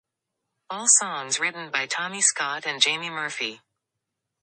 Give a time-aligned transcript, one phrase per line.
[0.71, 3.61] All songs written by Tommy Scott and Jamie Murphy.